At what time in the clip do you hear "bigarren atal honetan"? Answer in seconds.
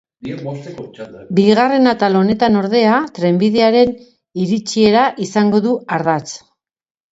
1.39-2.57